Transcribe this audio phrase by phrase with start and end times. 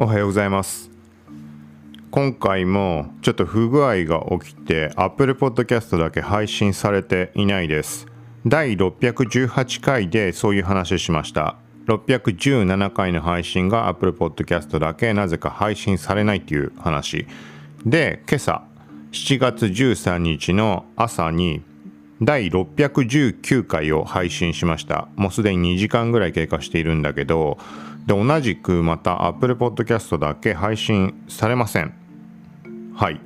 [0.00, 0.92] おはようございます。
[2.12, 8.06] 今回もちょっと不具合が起きて Apple Podcast だけ配信されていないです。
[8.46, 11.56] 第618回でそういう話しました。
[11.88, 17.26] 617回の配信が Apple Podcast だけなぜか配信されないっていう話。
[17.84, 18.62] で今朝
[19.10, 21.64] 7月13日の朝に
[22.22, 25.08] 第619回を配信しました。
[25.16, 27.58] もうすでに2時間ぐらい経過しているんだけど
[28.06, 31.94] で同じくまた Apple Podcast だけ配信されません。
[32.94, 33.20] はい。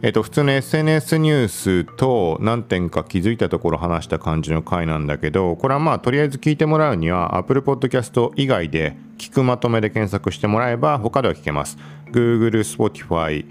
[0.00, 11.76] えっ、と普通の SNS ニュースと何点か気づいたところ話した感じの回なんだけどこれはまあとりあえず聞いてもらうには Apple Podcast 以外で聞くまとめで検索してもらえば他では聞けます。
[12.12, 13.44] Google、Spotify、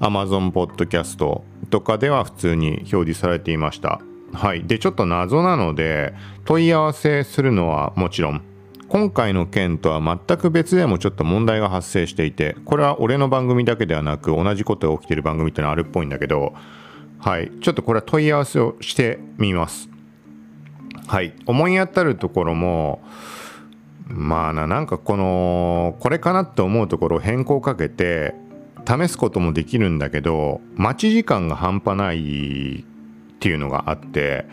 [0.00, 4.00] Amazon Podcast とかでは普通に表示されていました。
[4.32, 4.64] はい。
[4.64, 6.14] でちょっと謎なので
[6.46, 8.42] 問い合わせするのはもちろん
[8.90, 16.52] 今回の件とは全く別でもちょっと問題が発生していてこれは俺の番組だけではなく同じことが起きてる番組ってのはあるっぽいんだけど
[17.20, 17.52] はい。
[17.60, 19.90] ちょっとこれは問い合わせをしてみます。
[21.06, 21.34] はい。
[21.44, 23.02] 思い当たるところも
[24.06, 28.34] まあななんかこのこれかなって思うところを変更かけて
[28.88, 34.46] 試すこともできるんだけど待ち時間が半端ないっていうのがあって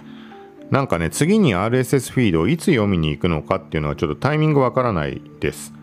[0.72, 5.74] なんかね、次に RSS フィードをいつ読みに行くのかっていうのはちょっとタイミングわからないです。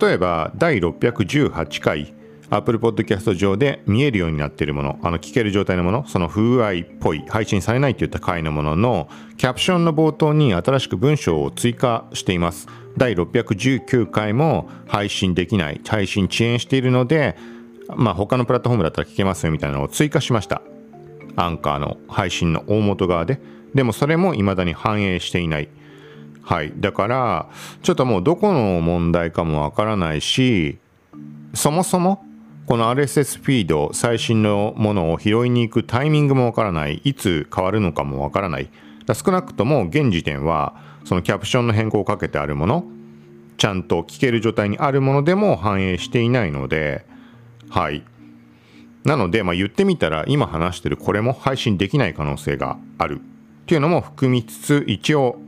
[0.00, 2.14] 例えば、第618回、
[2.48, 12.68] Apple Podcast 上で見えるようになっているもの、あの聞ける状態のもの、その風合いっぽい、配信されないっていった回のものの、キャプションの冒頭に新しく文章を追加しています。
[12.96, 17.36] 第619回も配信できない、配信遅延しているので、
[17.94, 20.62] まあ他のプラットフォームだったら聞けますよみたいなのを追加しました。
[21.36, 23.40] アンカーの配信の大元側で。
[23.74, 25.68] でもそれも未だに反映していない。
[26.42, 26.72] はい。
[26.76, 27.48] だから、
[27.82, 30.78] ちょっともうどこの問題かもわからないし、
[31.54, 32.24] そもそも、
[32.66, 37.00] この RSS フィード、最新のものを拾いに行くタイミングもわからない。
[37.04, 38.70] いつ変わるのかもわからない。
[39.12, 40.74] 少なくとも現時点は、
[41.04, 42.84] そのキャプションの変更をかけてあるもの、
[43.56, 47.04] ちゃんと聞ける状態にあるものでも反映していないので、
[47.68, 48.04] はい。
[49.04, 53.20] なので、まあ、言ってみたら、今話してるこれも配信できない可能性がある
[53.62, 55.38] っていうのも含みつつ一応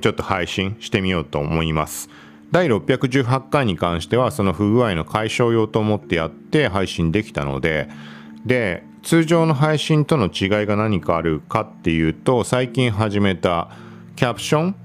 [0.00, 2.08] ちょっと配信してみようと思います。
[2.50, 7.88] 第618回に関してはその不具合の解消用と思ってやって配信できたので
[8.46, 13.70] で通常の配信との違いが何かあるかっていうと最近始めた
[14.16, 14.76] キャプション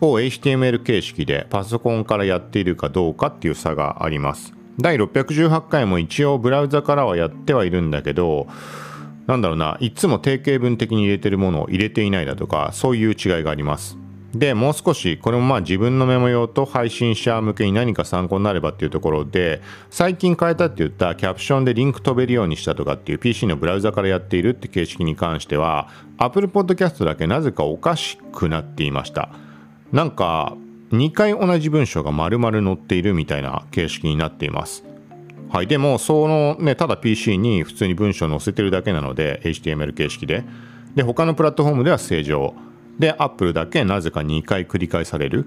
[0.00, 4.52] を HTML 形式でパソコンからやっているかどうかっていう差があります。
[4.78, 8.48] 第618回も一応ブラウザからはやってはいるんだけど
[9.26, 13.96] なんだろうな、いつも定型文的に入れてるものを入れていないだとか、そういう違いがあります。
[14.34, 19.60] で、もう少し、これもまあ自分のメモ用と配信者向けに何か参考になればっていうところで、
[19.90, 29.28] 最近変えたって言ったキャプションでリンク飛べるようにしたとかっていう PC のブラウザからやっているって形式に関しては、Apple Podcast だけなぜかおかしくなっていました。
[29.92, 30.56] なんか、
[30.92, 34.91] 2回同じ文章が丸々載っているみたいな形式になっています。
[35.52, 40.44] はい、でもそのねただ PC に普通に文章を載せてるだけなので HTML 形式で。
[40.94, 42.54] で他のプラットフォームでは正常。
[42.98, 45.46] で Apple だけなぜか2回繰り返される。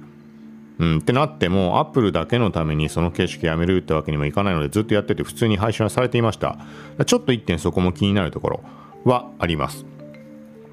[0.78, 6.60] うんってなっても Apple だけのためにその形式やめるってわけにもいかないのでずっとやってて普通に配信はされていました。
[7.04, 8.64] ちょっと一点そこも気になるところ
[9.06, 9.88] はあります。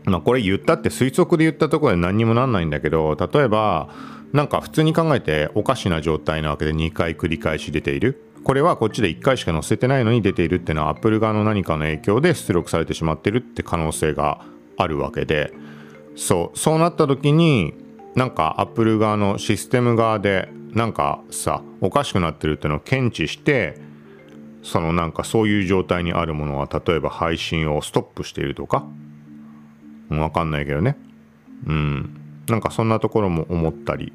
[0.04, 3.88] まあこれ言ったって推測で言ったところで何にもなんないんだけど例えば
[4.34, 8.31] なんか普通に考えておかしな状態なわけで2回繰り返し出ている。
[8.44, 14.44] これはこっちで1回しか載せてないのに出ているっていうのは Apple 側の何かの影響で出力されてしまってるって可能性が
[14.76, 15.53] あるわけで。
[16.14, 17.75] そうそうなった時に
[18.14, 23.80] なんか Apple 側のシステム側でなんかさおかしくなってるっていうのを検知して
[24.62, 28.84] そのなんかそういう状態にあるものは例えば配信をストップしているとか？
[30.10, 30.98] わかんないけどね。
[31.66, 32.44] うん。
[32.48, 34.12] なんかそんなところも思ったり。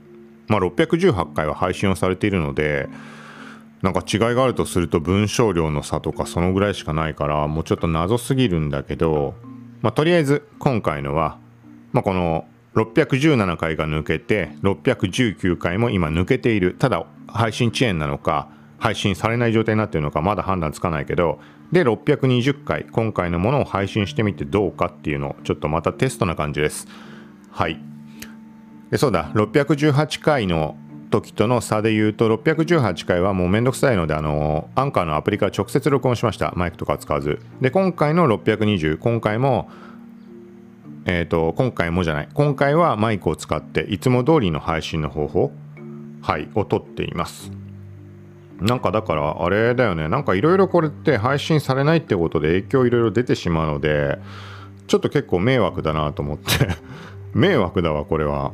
[0.47, 2.87] まあ618回は配信をされているので
[3.81, 9.35] なんか違いがあるとすると文章量の差とかそのぐらいしかないからもうちょっと謎すぎるんだけど、
[9.81, 11.39] まあ、とりあえず今回のは、
[11.91, 12.45] まあ、この
[12.75, 16.75] 617回が抜けて619回も今抜けている。
[16.77, 21.39] ただ配信遅延なのか配信されない状態になっているのかまだ判断つかないけど
[21.71, 26.87] で620回今回のものを配信してみてどうかっていうのをちょっとまたテストな感じです。
[27.51, 27.79] はい。
[28.89, 29.31] でそうだ。
[29.33, 30.77] 618回の
[31.09, 36.53] 時との差で言うと618回はもうめんどくさいのであのアンカーのアプリから直接録音しました。
[36.55, 37.39] マイクとか使わず。
[37.61, 39.69] で今回の620今回も
[41.05, 42.29] えっ、ー、と今回もじゃない。
[42.33, 45.51] 今回はマイクを使っていつも通りの配信の方法
[46.21, 47.51] はいをとっています。
[48.59, 50.09] なんかだからあれだよね。
[50.09, 54.19] なんかいろいろこれって配信されないってことで影響いろいろ出てしまうので
[54.87, 56.51] ちょっと結構迷惑だなと思って。
[57.33, 58.51] 迷惑だわこれは。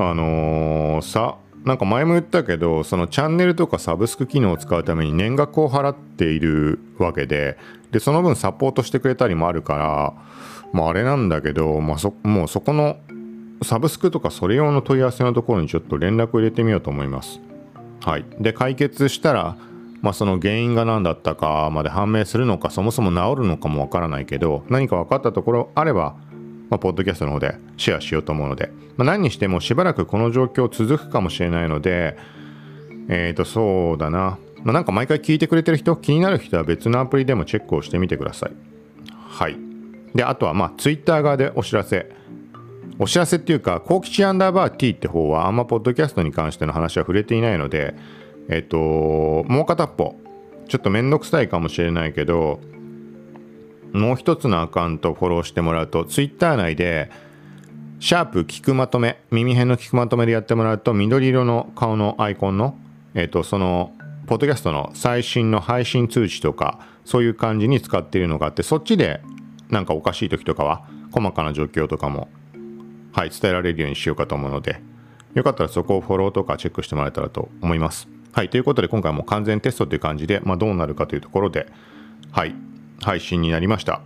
[0.00, 7.58] あのー、さなんか前も言ったけどそのチャンネルとかサブスク機能を使うために年額を払っているわけで
[7.90, 10.14] でその分サポートしてくれたりもあるから
[10.72, 12.96] まああれなんだけど、まあ、そもうそこの
[13.62, 17.40] サブスクとかそれ用の問い合わせのところにちょっと連絡を入れてみようと思います。
[18.00, 18.24] はい。
[18.40, 19.56] で解決したら
[20.00, 26.14] まあ、その原因が何だったかまで判明するのかそもそも治るのかもわからないけど何か分かったところあれば
[26.70, 32.16] まあ、ポッドキャストの方でシェアしようと思うので、まあ、何にしてもしばらくこの状況続くかもしれないので、
[33.08, 34.38] えっ、ー、と、そうだな。
[34.64, 38.52] まあ、なんか毎回聞いてくれてる人、気になる人は別のアプリでもチェックをしてみてください。
[39.12, 39.56] はい。
[40.14, 42.10] で、あとは、まあ、ツイッター側でお知らせ。
[42.98, 47.94] お知らせっていうか、幸吉アンダーバー T って方は、あんまポッドキャストに関しての話は触れていないので、
[48.48, 50.16] えっ、と、もう片っぽ、
[50.68, 52.60] ちょっとめんどくさいかもしれないけど、
[53.92, 57.10] もう一つのアカウントをフォローしてもらうと、ツイッター内で、
[58.00, 62.78] シャープ聞くまとめ、耳辺の聞くまとめでやってもらうと、緑色の顔のアイコンの、
[63.14, 63.92] えっ、ー、と、その、
[64.26, 69.20] ポッドキャストの最新の配信通知とか、そういう感じに使っているのがあって、そっちで
[69.70, 72.28] なんかおかしい時とかは、細かな状況とかも、
[73.12, 74.80] はい、伝えられるようにしようかと思うので、
[75.34, 78.08] よかったらそこをフォローとかチェックしてもらえたらと思います。
[78.32, 81.66] はい、ということで今回も完全テストという感じで、まあ、どうなるかというところで、
[82.30, 82.54] はい、
[83.00, 84.02] 配信になりました。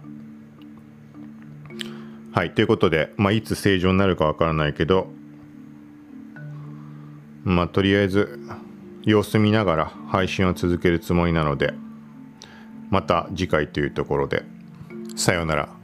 [2.33, 5.09] はい、ということで、まあ、いつ正常になるかわからないけど、
[7.45, 8.41] まあ、とりあえず
[9.05, 11.75] 様子見ながら配信を続けるつもりなので、
[12.91, 14.45] また次回というところで、
[15.17, 15.82] さようなら。